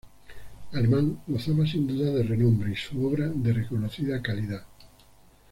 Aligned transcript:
Alemán 0.71 1.19
gozaba 1.27 1.63
sin 1.67 1.85
duda 1.87 2.09
de 2.11 2.23
renombre 2.23 2.71
y 2.71 2.75
su 2.75 3.05
obra 3.05 3.27
de 3.29 3.53
reconocida 3.53 4.19
calidad. 4.19 4.63